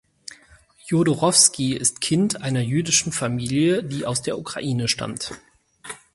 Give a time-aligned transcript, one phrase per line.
[0.87, 5.31] Jodorowsky ist Kind einer jüdischen Familie, die aus der Ukraine stammt.